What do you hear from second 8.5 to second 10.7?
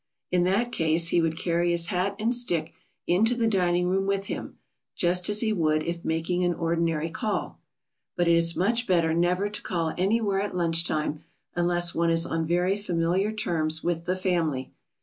much better never to call anywhere at